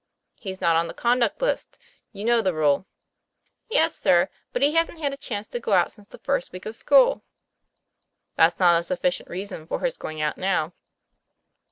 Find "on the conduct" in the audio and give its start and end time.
0.75-1.43